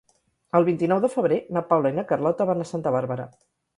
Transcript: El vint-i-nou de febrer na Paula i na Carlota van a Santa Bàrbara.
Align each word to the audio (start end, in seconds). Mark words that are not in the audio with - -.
El 0.59 0.63
vint-i-nou 0.69 1.01
de 1.03 1.11
febrer 1.15 1.37
na 1.57 1.63
Paula 1.73 1.91
i 1.93 1.97
na 1.99 2.07
Carlota 2.13 2.49
van 2.51 2.65
a 2.65 2.67
Santa 2.71 2.95
Bàrbara. 2.97 3.29